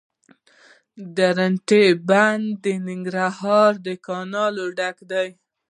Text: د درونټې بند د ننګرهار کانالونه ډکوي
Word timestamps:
د 0.97 0.99
درونټې 1.17 1.85
بند 2.09 2.45
د 2.63 2.65
ننګرهار 2.87 3.71
کانالونه 4.07 4.73
ډکوي 4.77 5.29